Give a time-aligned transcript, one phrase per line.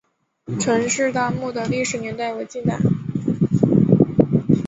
[0.59, 2.79] 陈式坦墓的历史年代为近代。